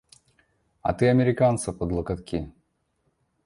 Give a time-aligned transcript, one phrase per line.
[0.81, 2.45] А ты американца под локотки!